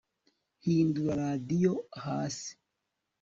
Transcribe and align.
hindura 0.63 1.11
radio 1.21 1.71
hasi 2.03 2.51